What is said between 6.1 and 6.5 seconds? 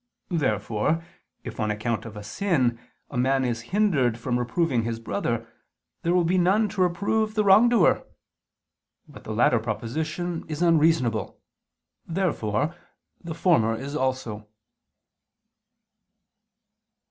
will be